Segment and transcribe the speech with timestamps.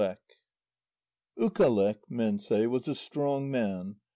[0.01, 0.35] UKALEQ
[1.37, 3.97] Ukaleq, men say, was a strong man.